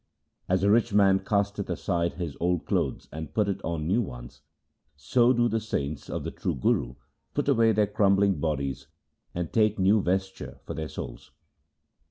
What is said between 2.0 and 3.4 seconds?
his old clothes and